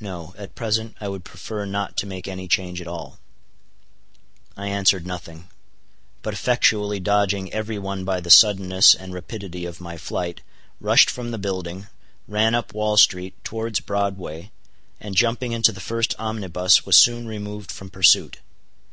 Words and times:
"No: 0.00 0.34
at 0.36 0.56
present 0.56 0.96
I 1.00 1.06
would 1.06 1.22
prefer 1.22 1.64
not 1.66 1.96
to 1.98 2.06
make 2.06 2.26
any 2.26 2.48
change 2.48 2.80
at 2.80 2.88
all." 2.88 3.20
I 4.56 4.66
answered 4.66 5.06
nothing; 5.06 5.46
but 6.20 6.34
effectually 6.34 6.98
dodging 6.98 7.52
every 7.52 7.78
one 7.78 8.04
by 8.04 8.20
the 8.20 8.28
suddenness 8.28 8.92
and 8.92 9.14
rapidity 9.14 9.64
of 9.64 9.80
my 9.80 9.96
flight, 9.96 10.40
rushed 10.80 11.08
from 11.08 11.30
the 11.30 11.38
building, 11.38 11.86
ran 12.26 12.56
up 12.56 12.74
Wall 12.74 12.96
street 12.96 13.34
towards 13.44 13.78
Broadway, 13.78 14.50
and 14.98 15.14
jumping 15.14 15.52
into 15.52 15.70
the 15.70 15.78
first 15.78 16.16
omnibus 16.18 16.84
was 16.84 16.96
soon 16.96 17.28
removed 17.28 17.70
from 17.70 17.88
pursuit. 17.88 18.38